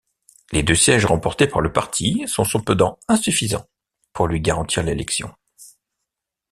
[0.51, 3.69] Les deux sièges remportés par le parti sont cependant insuffisants
[4.13, 5.31] pour lui garantir l'élection.